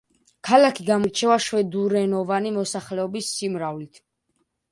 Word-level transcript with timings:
ქალაქი 0.47 0.85
გამოირჩევა 0.85 1.35
შვედურენოვანი 1.47 2.53
მოსახლეობის 2.57 3.31
სიმრავლით. 3.37 4.01